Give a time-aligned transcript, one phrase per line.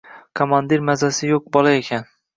[0.39, 2.11] Komandiri mazasi yo‘q bola ekan!